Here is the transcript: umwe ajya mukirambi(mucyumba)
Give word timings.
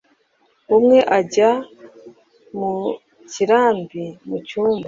umwe 0.75 0.99
ajya 1.17 1.49
mukirambi(mucyumba) 2.57 4.79